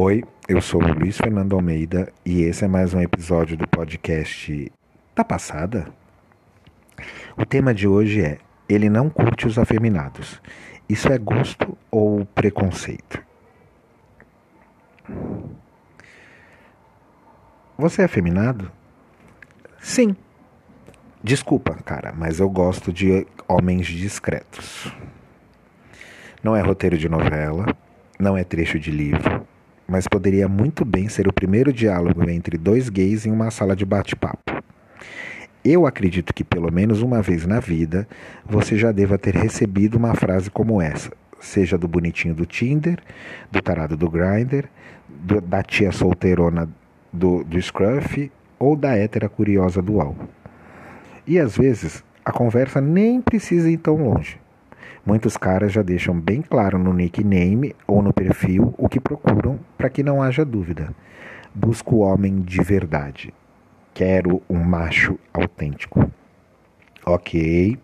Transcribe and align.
Oi, 0.00 0.22
eu 0.48 0.62
sou 0.62 0.80
o 0.80 0.94
Luiz 0.94 1.18
Fernando 1.18 1.56
Almeida 1.56 2.12
e 2.24 2.42
esse 2.42 2.64
é 2.64 2.68
mais 2.68 2.94
um 2.94 3.00
episódio 3.00 3.56
do 3.56 3.66
podcast 3.66 4.70
Tá 5.12 5.24
Passada? 5.24 5.92
O 7.36 7.44
tema 7.44 7.74
de 7.74 7.88
hoje 7.88 8.22
é 8.22 8.38
Ele 8.68 8.88
não 8.88 9.10
curte 9.10 9.48
os 9.48 9.58
afeminados. 9.58 10.40
Isso 10.88 11.12
é 11.12 11.18
gosto 11.18 11.76
ou 11.90 12.24
preconceito? 12.26 13.20
Você 17.76 18.02
é 18.02 18.04
afeminado? 18.04 18.70
Sim. 19.80 20.14
Desculpa, 21.24 21.74
cara, 21.74 22.14
mas 22.16 22.38
eu 22.38 22.48
gosto 22.48 22.92
de 22.92 23.26
homens 23.48 23.88
discretos. 23.88 24.94
Não 26.40 26.54
é 26.54 26.60
roteiro 26.60 26.96
de 26.96 27.08
novela, 27.08 27.66
não 28.16 28.36
é 28.36 28.44
trecho 28.44 28.78
de 28.78 28.92
livro, 28.92 29.44
mas 29.88 30.06
poderia 30.06 30.46
muito 30.46 30.84
bem 30.84 31.08
ser 31.08 31.26
o 31.26 31.32
primeiro 31.32 31.72
diálogo 31.72 32.28
entre 32.28 32.58
dois 32.58 32.90
gays 32.90 33.24
em 33.24 33.32
uma 33.32 33.50
sala 33.50 33.74
de 33.74 33.86
bate-papo. 33.86 34.62
Eu 35.64 35.86
acredito 35.86 36.34
que 36.34 36.44
pelo 36.44 36.70
menos 36.70 37.00
uma 37.00 37.22
vez 37.22 37.46
na 37.46 37.58
vida 37.58 38.06
você 38.44 38.76
já 38.76 38.92
deva 38.92 39.16
ter 39.16 39.34
recebido 39.34 39.96
uma 39.96 40.14
frase 40.14 40.50
como 40.50 40.80
essa, 40.80 41.10
seja 41.40 41.78
do 41.78 41.88
bonitinho 41.88 42.34
do 42.34 42.44
Tinder, 42.44 42.98
do 43.50 43.62
tarado 43.62 43.96
do 43.96 44.10
Grindr, 44.10 44.66
do, 45.08 45.40
da 45.40 45.62
tia 45.62 45.90
solteirona 45.90 46.68
do, 47.10 47.42
do 47.42 47.60
Scruff 47.60 48.30
ou 48.58 48.76
da 48.76 48.94
hétera 48.94 49.28
curiosa 49.28 49.80
do 49.80 49.94
UOL. 49.94 50.16
E 51.26 51.38
às 51.38 51.56
vezes 51.56 52.04
a 52.24 52.30
conversa 52.30 52.78
nem 52.78 53.22
precisa 53.22 53.70
ir 53.70 53.78
tão 53.78 53.96
longe. 53.96 54.38
Muitos 55.04 55.36
caras 55.36 55.72
já 55.72 55.82
deixam 55.82 56.18
bem 56.18 56.42
claro 56.42 56.78
no 56.78 56.92
nickname 56.92 57.74
ou 57.86 58.02
no 58.02 58.12
perfil 58.12 58.74
o 58.76 58.88
que 58.88 59.00
procuram 59.00 59.58
para 59.76 59.88
que 59.88 60.02
não 60.02 60.22
haja 60.22 60.44
dúvida. 60.44 60.94
Busco 61.54 61.96
o 61.96 61.98
homem 62.00 62.40
de 62.40 62.62
verdade. 62.62 63.32
Quero 63.94 64.42
um 64.48 64.62
macho 64.62 65.18
autêntico. 65.32 66.10
Ok, 67.06 67.78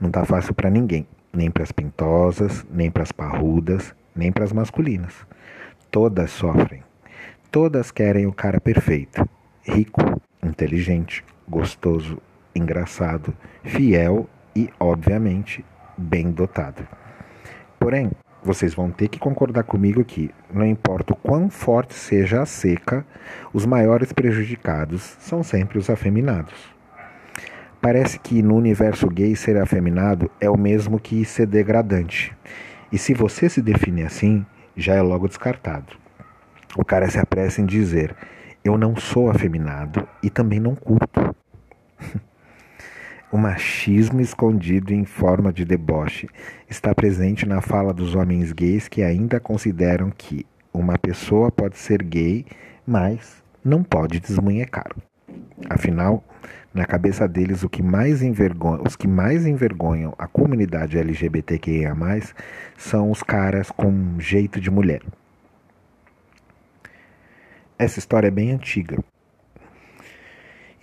não 0.00 0.10
tá 0.10 0.24
fácil 0.24 0.52
para 0.52 0.68
ninguém, 0.68 1.06
nem 1.32 1.50
para 1.50 1.62
as 1.62 1.72
pintosas, 1.72 2.66
nem 2.70 2.90
para 2.90 3.04
as 3.04 3.12
parrudas, 3.12 3.94
nem 4.14 4.32
para 4.32 4.44
as 4.44 4.52
masculinas. 4.52 5.14
Todas 5.90 6.30
sofrem. 6.30 6.82
Todas 7.50 7.92
querem 7.92 8.26
o 8.26 8.32
cara 8.32 8.60
perfeito, 8.60 9.24
rico, 9.62 10.20
inteligente, 10.42 11.24
gostoso, 11.48 12.18
engraçado, 12.52 13.32
fiel 13.62 14.28
e, 14.56 14.68
obviamente, 14.80 15.64
bem 15.96 16.30
dotado. 16.30 16.86
Porém, 17.78 18.10
vocês 18.42 18.74
vão 18.74 18.90
ter 18.90 19.08
que 19.08 19.18
concordar 19.18 19.64
comigo 19.64 20.04
que, 20.04 20.30
não 20.52 20.66
importa 20.66 21.14
o 21.14 21.16
quão 21.16 21.48
forte 21.48 21.94
seja 21.94 22.42
a 22.42 22.46
seca, 22.46 23.04
os 23.52 23.64
maiores 23.64 24.12
prejudicados 24.12 25.16
são 25.18 25.42
sempre 25.42 25.78
os 25.78 25.88
afeminados. 25.88 26.54
Parece 27.80 28.18
que 28.18 28.42
no 28.42 28.54
universo 28.54 29.08
gay 29.08 29.34
ser 29.36 29.56
afeminado 29.56 30.30
é 30.40 30.48
o 30.48 30.58
mesmo 30.58 30.98
que 30.98 31.24
ser 31.24 31.46
degradante. 31.46 32.34
E 32.90 32.98
se 32.98 33.12
você 33.12 33.48
se 33.48 33.60
define 33.60 34.02
assim, 34.02 34.44
já 34.76 34.94
é 34.94 35.02
logo 35.02 35.28
descartado. 35.28 35.94
O 36.76 36.84
cara 36.84 37.10
se 37.10 37.18
apressa 37.18 37.60
em 37.60 37.66
dizer: 37.66 38.14
Eu 38.64 38.76
não 38.76 38.96
sou 38.96 39.30
afeminado 39.30 40.06
e 40.22 40.30
também 40.30 40.60
não 40.60 40.74
curto. 40.74 41.34
O 43.34 43.36
machismo 43.36 44.20
escondido 44.20 44.94
em 44.94 45.04
forma 45.04 45.52
de 45.52 45.64
deboche 45.64 46.28
está 46.70 46.94
presente 46.94 47.44
na 47.44 47.60
fala 47.60 47.92
dos 47.92 48.14
homens 48.14 48.52
gays 48.52 48.86
que 48.86 49.02
ainda 49.02 49.40
consideram 49.40 50.08
que 50.16 50.46
uma 50.72 50.96
pessoa 50.96 51.50
pode 51.50 51.76
ser 51.76 52.00
gay, 52.00 52.46
mas 52.86 53.42
não 53.64 53.82
pode 53.82 54.20
desmunhecar. 54.20 54.86
Afinal, 55.68 56.22
na 56.72 56.84
cabeça 56.84 57.26
deles, 57.26 57.64
o 57.64 57.68
que 57.68 57.82
mais 57.82 58.22
envergonha, 58.22 58.80
os 58.86 58.94
que 58.94 59.08
mais 59.08 59.44
envergonham 59.44 60.14
a 60.16 60.28
comunidade 60.28 60.96
LGBTQIA+, 60.96 61.92
são 62.76 63.10
os 63.10 63.20
caras 63.20 63.68
com 63.68 64.14
jeito 64.20 64.60
de 64.60 64.70
mulher. 64.70 65.02
Essa 67.76 67.98
história 67.98 68.28
é 68.28 68.30
bem 68.30 68.52
antiga. 68.52 69.02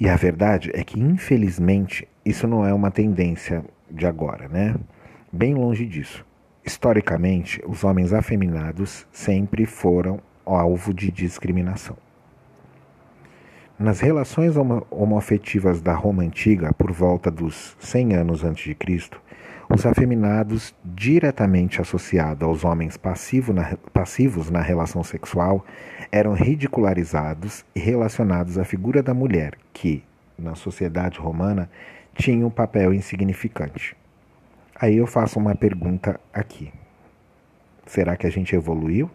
E 0.01 0.09
a 0.09 0.15
verdade 0.15 0.71
é 0.73 0.83
que, 0.83 0.99
infelizmente, 0.99 2.07
isso 2.25 2.47
não 2.47 2.65
é 2.65 2.73
uma 2.73 2.89
tendência 2.89 3.63
de 3.87 4.07
agora, 4.07 4.47
né? 4.47 4.73
Bem 5.31 5.53
longe 5.53 5.85
disso. 5.85 6.25
Historicamente, 6.65 7.61
os 7.67 7.83
homens 7.83 8.11
afeminados 8.11 9.05
sempre 9.11 9.63
foram 9.67 10.19
alvo 10.43 10.91
de 10.91 11.11
discriminação. 11.11 11.95
Nas 13.77 13.99
relações 13.99 14.57
homo 14.57 14.87
homoafetivas 14.89 15.83
da 15.83 15.93
Roma 15.93 16.23
antiga, 16.23 16.73
por 16.73 16.91
volta 16.91 17.29
dos 17.29 17.77
100 17.79 18.15
anos 18.15 18.43
antes 18.43 18.63
de 18.63 18.73
Cristo, 18.73 19.21
os 19.73 19.85
afeminados, 19.85 20.75
diretamente 20.83 21.79
associados 21.79 22.45
aos 22.45 22.65
homens 22.65 22.97
passivo 22.97 23.53
na, 23.53 23.77
passivos 23.93 24.49
na 24.49 24.61
relação 24.61 25.03
sexual, 25.03 25.65
eram 26.11 26.33
ridicularizados 26.33 27.63
e 27.73 27.79
relacionados 27.79 28.57
à 28.57 28.65
figura 28.65 29.01
da 29.01 29.13
mulher, 29.13 29.57
que, 29.71 30.03
na 30.37 30.55
sociedade 30.55 31.19
romana, 31.19 31.69
tinha 32.13 32.45
um 32.45 32.49
papel 32.49 32.93
insignificante. 32.93 33.95
Aí 34.75 34.97
eu 34.97 35.07
faço 35.07 35.39
uma 35.39 35.55
pergunta 35.55 36.19
aqui: 36.33 36.71
será 37.85 38.17
que 38.17 38.27
a 38.27 38.31
gente 38.31 38.53
evoluiu? 38.53 39.09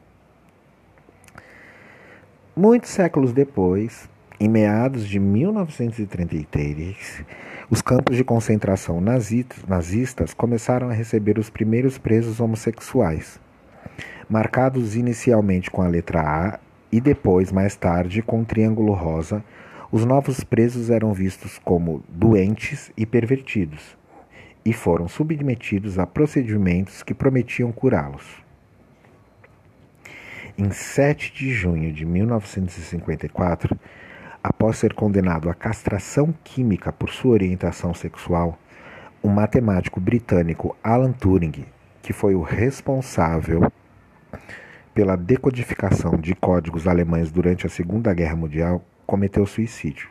Muitos 2.56 2.90
séculos 2.90 3.34
depois, 3.34 4.08
em 4.38 4.48
meados 4.48 5.08
de 5.08 5.18
1933, 5.18 7.24
os 7.70 7.80
campos 7.80 8.16
de 8.16 8.24
concentração 8.24 9.00
nazistas 9.00 10.34
começaram 10.34 10.90
a 10.90 10.92
receber 10.92 11.38
os 11.38 11.48
primeiros 11.48 11.96
presos 11.96 12.38
homossexuais, 12.38 13.40
marcados 14.28 14.94
inicialmente 14.94 15.70
com 15.70 15.80
a 15.80 15.88
letra 15.88 16.20
A 16.20 16.60
e 16.92 17.00
depois, 17.00 17.50
mais 17.50 17.76
tarde, 17.76 18.20
com 18.20 18.42
o 18.42 18.44
triângulo 18.44 18.92
rosa. 18.92 19.42
Os 19.90 20.04
novos 20.04 20.44
presos 20.44 20.90
eram 20.90 21.14
vistos 21.14 21.58
como 21.58 22.04
doentes 22.08 22.92
e 22.96 23.06
pervertidos 23.06 23.96
e 24.64 24.72
foram 24.72 25.08
submetidos 25.08 25.98
a 25.98 26.06
procedimentos 26.06 27.02
que 27.02 27.14
prometiam 27.14 27.72
curá-los. 27.72 28.44
Em 30.58 30.70
7 30.70 31.32
de 31.32 31.52
junho 31.52 31.92
de 31.92 32.04
1954, 32.04 33.78
após 34.46 34.78
ser 34.78 34.94
condenado 34.94 35.50
à 35.50 35.54
castração 35.54 36.32
química 36.44 36.92
por 36.92 37.10
sua 37.10 37.32
orientação 37.32 37.92
sexual, 37.92 38.56
o 39.20 39.28
matemático 39.28 39.98
britânico 39.98 40.76
Alan 40.84 41.10
Turing, 41.10 41.64
que 42.00 42.12
foi 42.12 42.36
o 42.36 42.42
responsável 42.42 43.72
pela 44.94 45.16
decodificação 45.16 46.12
de 46.12 46.32
códigos 46.36 46.86
alemães 46.86 47.32
durante 47.32 47.66
a 47.66 47.68
Segunda 47.68 48.14
Guerra 48.14 48.36
Mundial, 48.36 48.84
cometeu 49.04 49.44
suicídio. 49.46 50.10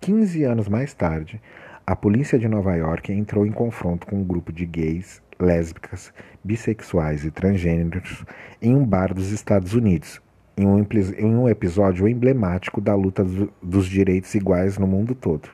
15 0.00 0.44
anos 0.44 0.68
mais 0.68 0.94
tarde, 0.94 1.42
a 1.84 1.96
polícia 1.96 2.38
de 2.38 2.46
Nova 2.46 2.76
York 2.76 3.12
entrou 3.12 3.44
em 3.44 3.50
confronto 3.50 4.06
com 4.06 4.20
um 4.20 4.24
grupo 4.24 4.52
de 4.52 4.64
gays, 4.64 5.20
lésbicas, 5.36 6.12
bissexuais 6.44 7.24
e 7.24 7.32
transgêneros 7.32 8.24
em 8.62 8.72
um 8.72 8.86
bar 8.86 9.12
dos 9.12 9.32
Estados 9.32 9.74
Unidos, 9.74 10.22
em 10.56 10.66
um, 10.66 10.78
em 10.80 11.34
um 11.34 11.48
episódio 11.48 12.08
emblemático 12.08 12.80
da 12.80 12.94
luta 12.94 13.22
do, 13.22 13.52
dos 13.62 13.86
direitos 13.86 14.34
iguais 14.34 14.78
no 14.78 14.86
mundo 14.86 15.14
todo. 15.14 15.48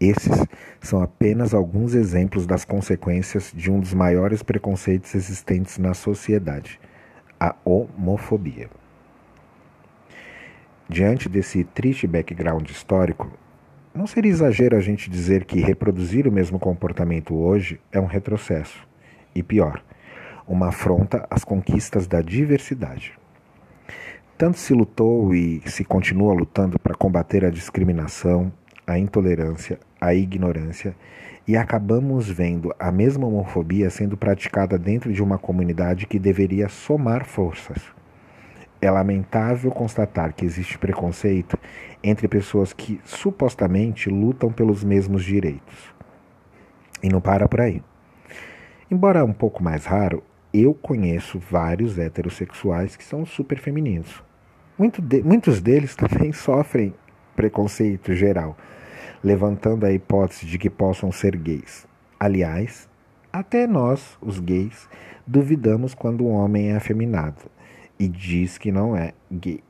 Esses 0.00 0.46
são 0.80 1.02
apenas 1.02 1.54
alguns 1.54 1.94
exemplos 1.94 2.46
das 2.46 2.64
consequências 2.64 3.52
de 3.54 3.70
um 3.70 3.80
dos 3.80 3.94
maiores 3.94 4.42
preconceitos 4.42 5.14
existentes 5.14 5.78
na 5.78 5.94
sociedade, 5.94 6.78
a 7.40 7.54
homofobia. 7.64 8.68
Diante 10.88 11.28
desse 11.28 11.64
triste 11.64 12.06
background 12.06 12.68
histórico, 12.70 13.30
não 13.94 14.06
seria 14.06 14.30
exagero 14.30 14.76
a 14.76 14.80
gente 14.80 15.08
dizer 15.10 15.44
que 15.44 15.60
reproduzir 15.60 16.28
o 16.28 16.32
mesmo 16.32 16.58
comportamento 16.58 17.34
hoje 17.34 17.80
é 17.90 17.98
um 17.98 18.06
retrocesso, 18.06 18.86
e 19.34 19.42
pior, 19.42 19.82
uma 20.46 20.68
afronta 20.68 21.26
às 21.30 21.42
conquistas 21.42 22.06
da 22.06 22.20
diversidade. 22.20 23.18
Tanto 24.38 24.58
se 24.58 24.74
lutou 24.74 25.34
e 25.34 25.62
se 25.64 25.82
continua 25.82 26.34
lutando 26.34 26.78
para 26.78 26.94
combater 26.94 27.42
a 27.42 27.48
discriminação, 27.48 28.52
a 28.86 28.98
intolerância, 28.98 29.80
a 29.98 30.12
ignorância 30.12 30.94
e 31.48 31.56
acabamos 31.56 32.28
vendo 32.28 32.70
a 32.78 32.92
mesma 32.92 33.26
homofobia 33.26 33.88
sendo 33.88 34.14
praticada 34.14 34.78
dentro 34.78 35.10
de 35.10 35.22
uma 35.22 35.38
comunidade 35.38 36.06
que 36.06 36.18
deveria 36.18 36.68
somar 36.68 37.24
forças. 37.24 37.82
É 38.78 38.90
lamentável 38.90 39.70
constatar 39.70 40.34
que 40.34 40.44
existe 40.44 40.76
preconceito 40.76 41.58
entre 42.02 42.28
pessoas 42.28 42.74
que 42.74 43.00
supostamente 43.06 44.10
lutam 44.10 44.52
pelos 44.52 44.84
mesmos 44.84 45.24
direitos. 45.24 45.94
E 47.02 47.08
não 47.08 47.22
para 47.22 47.48
por 47.48 47.62
aí. 47.62 47.82
Embora 48.90 49.24
um 49.24 49.32
pouco 49.32 49.62
mais 49.62 49.86
raro, 49.86 50.22
eu 50.52 50.74
conheço 50.74 51.38
vários 51.38 51.98
heterossexuais 51.98 52.96
que 52.96 53.04
são 53.04 53.24
super 53.24 53.58
femininos. 53.58 54.25
Muito 54.78 55.00
de, 55.00 55.22
muitos 55.22 55.60
deles 55.60 55.94
também 55.96 56.32
sofrem 56.32 56.94
preconceito 57.34 58.14
geral, 58.14 58.56
levantando 59.22 59.86
a 59.86 59.92
hipótese 59.92 60.46
de 60.46 60.58
que 60.58 60.68
possam 60.68 61.10
ser 61.10 61.36
gays. 61.36 61.86
Aliás, 62.18 62.88
até 63.32 63.66
nós, 63.66 64.16
os 64.20 64.38
gays, 64.38 64.88
duvidamos 65.26 65.94
quando 65.94 66.24
um 66.24 66.30
homem 66.30 66.70
é 66.70 66.76
afeminado 66.76 67.50
e 67.98 68.08
diz 68.08 68.58
que 68.58 68.70
não 68.70 68.96
é 68.96 69.12
gay, 69.30 69.62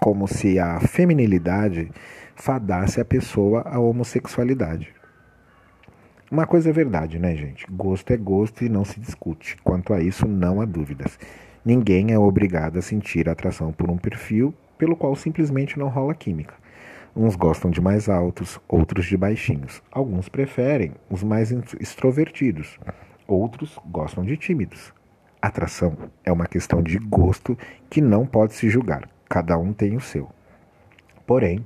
como 0.00 0.26
se 0.26 0.58
a 0.58 0.80
feminilidade 0.80 1.90
fadasse 2.36 3.00
a 3.00 3.04
pessoa 3.04 3.62
à 3.62 3.78
homossexualidade. 3.78 4.94
Uma 6.30 6.46
coisa 6.46 6.68
é 6.68 6.72
verdade, 6.72 7.18
né, 7.18 7.34
gente? 7.34 7.66
Gosto 7.70 8.12
é 8.12 8.16
gosto 8.16 8.62
e 8.62 8.68
não 8.68 8.84
se 8.84 9.00
discute. 9.00 9.56
Quanto 9.64 9.94
a 9.94 10.00
isso, 10.00 10.28
não 10.28 10.60
há 10.60 10.64
dúvidas. 10.64 11.18
Ninguém 11.68 12.12
é 12.12 12.18
obrigado 12.18 12.78
a 12.78 12.80
sentir 12.80 13.28
atração 13.28 13.74
por 13.74 13.90
um 13.90 13.98
perfil 13.98 14.54
pelo 14.78 14.96
qual 14.96 15.14
simplesmente 15.14 15.78
não 15.78 15.88
rola 15.88 16.14
química. 16.14 16.54
Uns 17.14 17.36
gostam 17.36 17.70
de 17.70 17.78
mais 17.78 18.08
altos, 18.08 18.58
outros 18.66 19.04
de 19.04 19.18
baixinhos. 19.18 19.82
Alguns 19.92 20.30
preferem 20.30 20.92
os 21.10 21.22
mais 21.22 21.50
extrovertidos, 21.78 22.80
outros 23.26 23.78
gostam 23.84 24.24
de 24.24 24.34
tímidos. 24.38 24.94
Atração 25.42 25.94
é 26.24 26.32
uma 26.32 26.46
questão 26.46 26.82
de 26.82 26.96
gosto 26.96 27.54
que 27.90 28.00
não 28.00 28.24
pode 28.24 28.54
se 28.54 28.70
julgar, 28.70 29.06
cada 29.28 29.58
um 29.58 29.74
tem 29.74 29.94
o 29.94 30.00
seu. 30.00 30.26
Porém, 31.26 31.62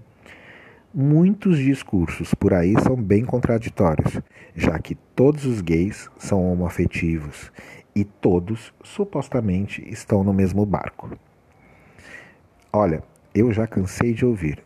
Muitos 0.94 1.56
discursos 1.56 2.34
por 2.34 2.52
aí 2.52 2.74
são 2.82 2.94
bem 2.94 3.24
contraditórios, 3.24 4.20
já 4.54 4.78
que 4.78 4.94
todos 4.94 5.46
os 5.46 5.62
gays 5.62 6.10
são 6.18 6.52
homoafetivos 6.52 7.50
e 7.94 8.04
todos 8.04 8.72
supostamente 8.82 9.86
estão 9.88 10.24
no 10.24 10.32
mesmo 10.32 10.64
barco. 10.64 11.10
Olha, 12.72 13.02
eu 13.34 13.52
já 13.52 13.66
cansei 13.66 14.14
de 14.14 14.24
ouvir. 14.24 14.62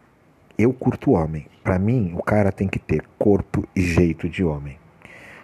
Eu 0.59 0.73
curto 0.73 1.13
homem. 1.13 1.47
Para 1.63 1.79
mim, 1.79 2.15
o 2.17 2.23
cara 2.23 2.53
tem 2.53 2.69
que 2.69 2.79
ter 2.79 3.05
corpo 3.19 3.67
e 3.75 3.81
jeito 3.81 4.29
de 4.29 4.45
homem. 4.45 4.79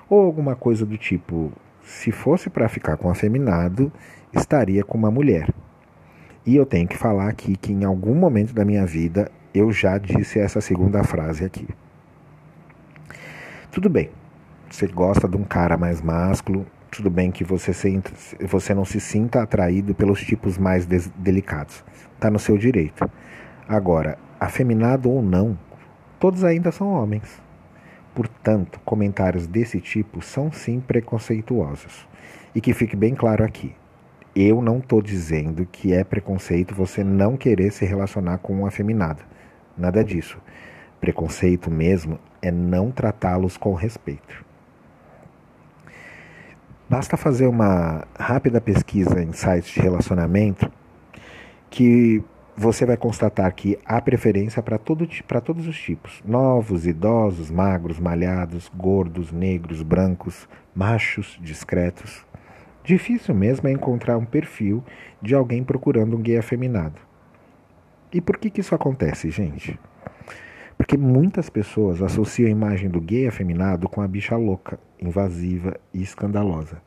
Ou 0.09 0.21
alguma 0.21 0.55
coisa 0.55 0.87
do 0.87 0.97
tipo: 0.97 1.53
se 1.83 2.13
fosse 2.13 2.49
para 2.49 2.69
ficar 2.69 2.97
com 2.97 3.11
afeminado, 3.11 3.93
estaria 4.33 4.85
com 4.85 4.97
uma 4.97 5.11
mulher. 5.11 5.53
E 6.47 6.57
eu 6.57 6.65
tenho 6.65 6.89
que 6.89 6.97
falar 6.97 7.29
aqui 7.29 7.57
que 7.57 7.73
em 7.73 7.85
algum 7.85 8.15
momento 8.15 8.55
da 8.55 8.65
minha 8.65 8.87
vida 8.87 9.31
eu 9.55 9.71
já 9.71 9.99
disse 9.99 10.39
essa 10.39 10.61
segunda 10.61 11.05
frase 11.05 11.45
aqui. 11.45 11.69
Tudo 13.71 13.89
bem, 13.89 14.11
você 14.69 14.87
gosta 14.87 15.29
de 15.29 15.37
um 15.37 15.45
cara 15.45 15.77
mais 15.77 16.01
másculo, 16.01 16.67
tudo 16.93 17.09
bem 17.09 17.31
que 17.31 17.43
você, 17.43 17.73
se, 17.73 18.03
você 18.43 18.75
não 18.75 18.85
se 18.85 19.01
sinta 19.01 19.43
atraído 19.43 19.95
pelos 19.95 20.21
tipos 20.21 20.59
mais 20.59 20.85
delicados. 20.85 21.83
Está 22.15 22.31
no 22.31 22.39
seu 22.39 22.59
direito. 22.59 23.11
Agora, 23.67 24.19
afeminado 24.39 25.11
ou 25.11 25.23
não, 25.23 25.59
todos 26.21 26.45
ainda 26.45 26.71
são 26.71 26.93
homens. 26.93 27.41
Portanto, 28.15 28.79
comentários 28.85 29.47
desse 29.47 29.81
tipo 29.81 30.21
são 30.21 30.53
sim 30.53 30.81
preconceituosos. 30.81 32.07
E 32.55 32.61
que 32.61 32.75
fique 32.75 32.95
bem 32.95 33.15
claro 33.15 33.43
aqui: 33.43 33.75
eu 34.37 34.61
não 34.61 34.77
estou 34.77 35.01
dizendo 35.01 35.65
que 35.65 35.95
é 35.95 36.05
preconceito 36.05 36.75
você 36.75 37.03
não 37.03 37.39
querer 37.39 37.73
se 37.73 37.87
relacionar 37.87 38.37
com 38.37 38.55
um 38.55 38.67
afeminado. 38.67 39.25
Nada 39.79 40.05
disso. 40.05 40.39
Preconceito 41.01 41.71
mesmo 41.71 42.19
é 42.43 42.51
não 42.51 42.91
tratá-los 42.91 43.57
com 43.57 43.73
respeito. 43.73 44.52
Basta 46.93 47.17
fazer 47.17 47.47
uma 47.47 48.07
rápida 48.19 48.61
pesquisa 48.61 49.23
em 49.23 49.33
sites 49.33 49.73
de 49.73 49.81
relacionamento 49.81 50.71
que 51.71 52.23
você 52.55 52.85
vai 52.85 52.99
constatar 52.99 53.51
que 53.55 53.79
há 53.87 53.99
preferência 53.99 54.63
para 54.63 54.77
todo, 54.77 55.09
todos 55.43 55.67
os 55.67 55.81
tipos: 55.81 56.23
novos, 56.23 56.87
idosos, 56.87 57.51
magros, 57.51 57.99
malhados, 57.99 58.71
gordos, 58.77 59.33
negros, 59.33 59.81
brancos, 59.83 60.47
machos, 60.75 61.39
discretos. 61.41 62.27
Difícil 62.85 63.35
mesmo 63.35 63.69
é 63.69 63.73
encontrar 63.73 64.19
um 64.19 64.27
perfil 64.27 64.85
de 65.23 65.35
alguém 65.35 65.65
procurando 65.65 66.15
um 66.19 66.21
gay 66.21 66.37
afeminado. 66.37 67.01
E 68.13 68.21
por 68.21 68.37
que, 68.37 68.51
que 68.51 68.61
isso 68.61 68.75
acontece, 68.75 69.31
gente? 69.31 69.81
Porque 70.77 70.97
muitas 70.97 71.49
pessoas 71.49 72.03
associam 72.03 72.49
a 72.49 72.51
imagem 72.51 72.89
do 72.89 73.01
gay 73.01 73.27
afeminado 73.27 73.89
com 73.89 74.01
a 74.01 74.09
bicha 74.09 74.37
louca, 74.37 74.79
invasiva 75.01 75.77
e 75.93 76.03
escandalosa. 76.03 76.83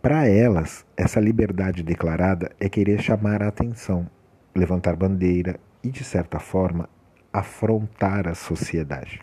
Para 0.00 0.28
elas, 0.28 0.86
essa 0.96 1.20
liberdade 1.20 1.82
declarada 1.82 2.50
é 2.60 2.68
querer 2.68 3.00
chamar 3.00 3.42
a 3.42 3.48
atenção, 3.48 4.08
levantar 4.54 4.94
bandeira 4.94 5.58
e, 5.82 5.90
de 5.90 6.04
certa 6.04 6.38
forma, 6.38 6.88
afrontar 7.32 8.28
a 8.28 8.34
sociedade. 8.34 9.20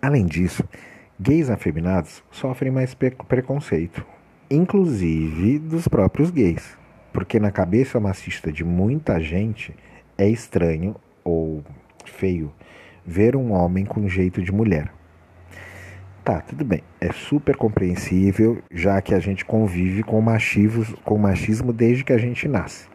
Além 0.00 0.26
disso, 0.26 0.62
gays 1.18 1.50
afeminados 1.50 2.22
sofrem 2.30 2.70
mais 2.70 2.94
preconceito, 2.94 4.06
inclusive 4.50 5.58
dos 5.58 5.88
próprios 5.88 6.30
gays 6.30 6.76
porque 7.16 7.40
na 7.40 7.50
cabeça 7.50 7.98
machista 7.98 8.52
de 8.52 8.62
muita 8.62 9.18
gente 9.18 9.74
é 10.18 10.28
estranho 10.28 10.94
ou 11.24 11.64
feio 12.10 12.52
ver 13.04 13.36
um 13.36 13.52
homem 13.52 13.84
com 13.84 14.08
jeito 14.08 14.42
de 14.42 14.52
mulher. 14.52 14.90
Tá, 16.24 16.40
tudo 16.40 16.64
bem, 16.64 16.82
é 17.00 17.12
super 17.12 17.56
compreensível, 17.56 18.58
já 18.70 19.00
que 19.00 19.14
a 19.14 19.20
gente 19.20 19.44
convive 19.44 20.02
com 20.02 20.20
machismo, 20.20 20.84
com 21.04 21.16
machismo 21.16 21.72
desde 21.72 22.02
que 22.02 22.12
a 22.12 22.18
gente 22.18 22.48
nasce. 22.48 22.88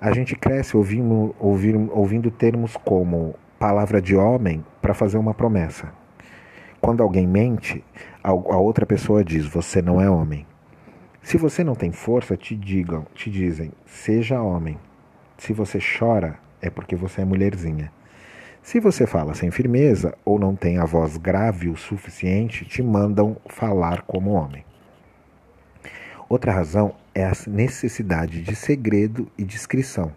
A 0.00 0.12
gente 0.12 0.34
cresce 0.34 0.76
ouvindo, 0.76 1.34
ouvindo, 1.38 1.90
ouvindo 1.92 2.30
termos 2.30 2.76
como 2.76 3.36
palavra 3.58 4.02
de 4.02 4.16
homem 4.16 4.64
para 4.82 4.94
fazer 4.94 5.18
uma 5.18 5.34
promessa. 5.34 5.92
Quando 6.80 7.02
alguém 7.02 7.26
mente, 7.26 7.84
a 8.22 8.32
outra 8.32 8.86
pessoa 8.86 9.24
diz: 9.24 9.46
Você 9.46 9.80
não 9.82 10.00
é 10.00 10.08
homem. 10.08 10.46
Se 11.22 11.36
você 11.36 11.62
não 11.62 11.74
tem 11.74 11.92
força, 11.92 12.36
te 12.36 12.56
digam, 12.56 13.06
te 13.14 13.30
dizem, 13.30 13.72
seja 13.84 14.40
homem. 14.40 14.78
Se 15.36 15.52
você 15.52 15.78
chora, 15.78 16.38
é 16.60 16.70
porque 16.70 16.96
você 16.96 17.22
é 17.22 17.24
mulherzinha. 17.24 17.92
Se 18.62 18.80
você 18.80 19.06
fala 19.06 19.34
sem 19.34 19.50
firmeza 19.50 20.14
ou 20.24 20.38
não 20.38 20.54
tem 20.54 20.78
a 20.78 20.84
voz 20.84 21.16
grave 21.16 21.68
o 21.68 21.76
suficiente, 21.76 22.64
te 22.64 22.82
mandam 22.82 23.36
falar 23.46 24.02
como 24.02 24.32
homem. 24.32 24.64
Outra 26.28 26.52
razão 26.52 26.94
é 27.14 27.24
a 27.24 27.32
necessidade 27.46 28.42
de 28.42 28.54
segredo 28.54 29.30
e 29.38 29.44
discrição, 29.44 30.12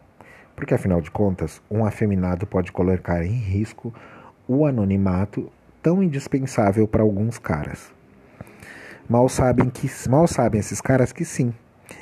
porque 0.55 0.73
afinal 0.73 0.99
de 0.99 1.09
contas, 1.09 1.61
um 1.71 1.85
afeminado 1.85 2.45
pode 2.45 2.71
colocar 2.71 3.23
em 3.23 3.31
risco 3.31 3.93
o 4.47 4.65
anonimato 4.65 5.49
tão 5.81 6.03
indispensável 6.03 6.87
para 6.87 7.03
alguns 7.03 7.37
caras. 7.37 7.93
Mal 9.07 9.29
sabem 9.29 9.69
que 9.69 9.89
mal 10.09 10.27
sabem 10.27 10.59
esses 10.59 10.81
caras 10.81 11.13
que 11.13 11.23
sim, 11.23 11.53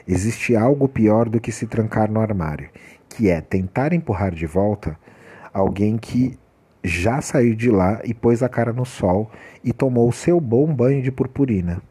existe 0.08 0.56
algo 0.56 0.88
pior 0.88 1.30
do 1.30 1.40
que 1.40 1.52
se 1.52 1.68
trancar 1.68 2.12
no 2.12 2.20
armário, 2.20 2.70
que 3.20 3.30
é 3.30 3.42
tentar 3.42 3.92
empurrar 3.92 4.34
de 4.34 4.46
volta 4.46 4.98
alguém 5.54 5.98
que 5.98 6.40
já 6.82 7.20
saiu 7.20 7.54
de 7.54 7.70
lá 7.70 8.00
e 8.06 8.14
pôs 8.14 8.42
a 8.42 8.48
cara 8.48 8.72
no 8.72 8.86
sol 8.86 9.30
e 9.62 9.74
tomou 9.74 10.08
o 10.08 10.14
seu 10.14 10.40
bom 10.40 10.74
banho 10.74 11.02
de 11.02 11.12
purpurina. 11.12 11.82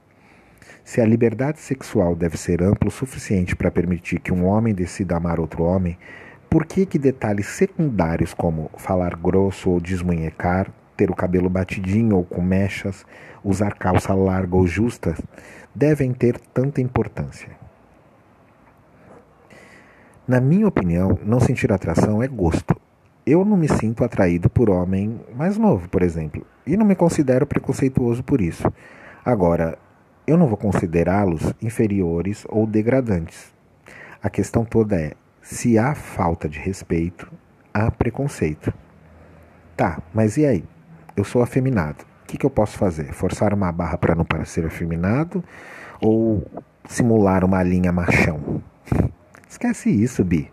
Se 0.83 1.03
a 1.03 1.05
liberdade 1.05 1.61
sexual 1.61 2.17
deve 2.17 2.39
ser 2.39 2.63
ampla 2.63 2.89
o 2.89 2.91
suficiente 2.91 3.55
para 3.55 3.71
permitir 3.71 4.21
que 4.21 4.33
um 4.33 4.47
homem 4.47 4.73
decida 4.73 5.19
amar 5.19 5.39
outro 5.39 5.65
homem, 5.65 5.99
por 6.49 6.65
que, 6.65 6.87
que 6.87 6.99
detalhes 6.99 7.49
secundários 7.49 8.33
como 8.33 8.71
falar 8.79 9.15
grosso 9.15 9.69
ou 9.69 9.81
desmunhecar, 9.83 10.73
ter 10.97 11.11
o 11.11 11.15
cabelo 11.15 11.51
batidinho 11.51 12.17
ou 12.17 12.25
com 12.25 12.41
mechas, 12.41 13.05
usar 13.45 13.75
calça 13.75 14.15
larga 14.15 14.57
ou 14.57 14.67
justa, 14.67 15.15
devem 15.75 16.15
ter 16.15 16.41
tanta 16.55 16.81
importância. 16.81 17.68
Na 20.29 20.41
minha 20.41 20.69
opinião, 20.69 21.19
não 21.25 21.41
sentir 21.41 21.73
atração 21.73 22.23
é 22.23 22.29
gosto. 22.29 22.77
Eu 23.25 23.45
não 23.45 23.57
me 23.57 23.69
sinto 23.69 24.05
atraído 24.05 24.51
por 24.51 24.69
homem 24.69 25.19
mais 25.35 25.57
novo, 25.57 25.89
por 25.89 26.03
exemplo, 26.03 26.47
e 26.67 26.77
não 26.77 26.85
me 26.85 26.95
considero 26.95 27.47
preconceituoso 27.47 28.23
por 28.23 28.43
isso. 28.43 28.71
Agora, 29.25 29.79
eu 30.27 30.37
não 30.37 30.47
vou 30.47 30.59
considerá-los 30.59 31.55
inferiores 31.63 32.45
ou 32.49 32.67
degradantes. 32.67 33.55
A 34.23 34.29
questão 34.29 34.67
toda 34.67 35.01
é: 35.01 35.15
se 35.41 35.79
há 35.79 35.95
falta 35.95 36.47
de 36.47 36.59
respeito, 36.59 37.33
há 37.73 37.91
preconceito. 37.91 38.73
Tá, 39.75 40.03
mas 40.13 40.37
e 40.37 40.45
aí? 40.45 40.65
eu 41.19 41.25
sou 41.25 41.43
afeminado. 41.43 42.05
O 42.23 42.27
que, 42.27 42.39
que 42.39 42.47
eu 42.47 42.51
posso 42.51 42.77
fazer? 42.79 43.13
Forçar 43.13 43.53
uma 43.53 43.73
barra 43.73 43.99
para 43.99 44.15
não 44.15 44.25
parecer 44.25 44.65
afeminado 44.65 45.43
ou 46.01 46.47
simular 46.87 47.45
uma 47.45 47.63
linha 47.63 47.91
machão? 47.91 48.63
Esquece 49.59 49.91
isso, 49.91 50.25
Bi. 50.25 50.49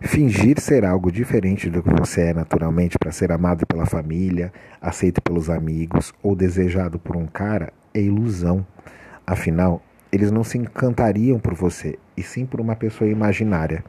Fingir 0.00 0.60
ser 0.60 0.84
algo 0.84 1.10
diferente 1.10 1.68
do 1.68 1.82
que 1.82 1.90
você 1.90 2.28
é 2.28 2.32
naturalmente 2.32 2.96
para 2.96 3.10
ser 3.10 3.32
amado 3.32 3.66
pela 3.66 3.84
família, 3.84 4.52
aceito 4.80 5.20
pelos 5.20 5.50
amigos 5.50 6.14
ou 6.22 6.36
desejado 6.36 6.96
por 6.96 7.16
um 7.16 7.26
cara 7.26 7.72
é 7.92 8.00
ilusão. 8.00 8.64
Afinal, 9.26 9.82
eles 10.12 10.30
não 10.30 10.44
se 10.44 10.58
encantariam 10.58 11.40
por 11.40 11.54
você, 11.54 11.98
e 12.16 12.22
sim 12.22 12.46
por 12.46 12.60
uma 12.60 12.76
pessoa 12.76 13.10
imaginária. 13.10 13.82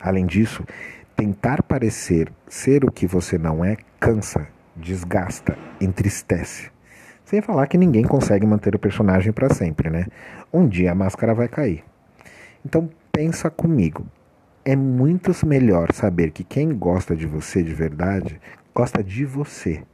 Além 0.00 0.24
disso, 0.24 0.64
tentar 1.14 1.62
parecer 1.62 2.32
ser 2.48 2.86
o 2.86 2.90
que 2.90 3.06
você 3.06 3.36
não 3.36 3.62
é 3.62 3.76
cansa, 4.00 4.48
desgasta, 4.74 5.58
entristece. 5.78 6.70
Sem 7.22 7.42
falar 7.42 7.66
que 7.66 7.76
ninguém 7.76 8.04
consegue 8.04 8.46
manter 8.46 8.74
o 8.74 8.78
personagem 8.78 9.30
para 9.30 9.52
sempre, 9.52 9.90
né? 9.90 10.06
Um 10.50 10.66
dia 10.66 10.92
a 10.92 10.94
máscara 10.94 11.34
vai 11.34 11.48
cair. 11.48 11.84
Então 12.64 12.88
pensa 13.14 13.48
comigo. 13.48 14.04
É 14.64 14.74
muito 14.74 15.30
melhor 15.46 15.92
saber 15.92 16.32
que 16.32 16.42
quem 16.42 16.76
gosta 16.76 17.14
de 17.14 17.26
você 17.26 17.62
de 17.62 17.72
verdade 17.72 18.40
gosta 18.74 19.04
de 19.04 19.24
você. 19.24 19.84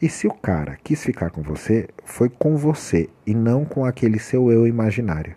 E 0.00 0.08
se 0.08 0.26
o 0.26 0.32
cara 0.32 0.78
quis 0.82 1.04
ficar 1.04 1.30
com 1.30 1.42
você, 1.42 1.86
foi 2.04 2.30
com 2.30 2.56
você 2.56 3.10
e 3.26 3.34
não 3.34 3.64
com 3.66 3.84
aquele 3.84 4.18
seu 4.18 4.50
eu 4.50 4.66
imaginário. 4.66 5.36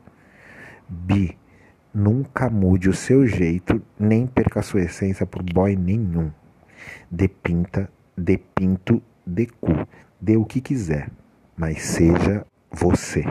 Bi, 0.88 1.38
nunca 1.93 2.49
mude 2.49 2.89
o 2.89 2.93
seu 2.93 3.27
jeito, 3.27 3.81
nem 3.99 4.25
perca 4.25 4.61
a 4.61 4.63
sua 4.63 4.81
essência 4.81 5.25
por 5.25 5.43
boy 5.43 5.75
nenhum. 5.75 6.31
Depinta, 7.11 7.89
depinto, 8.17 9.01
decu, 9.25 9.85
dê 10.21 10.38
o 10.38 10.45
que 10.45 10.61
quiser, 10.61 11.09
mas 11.57 11.81
seja 11.81 12.45
você. 12.71 13.23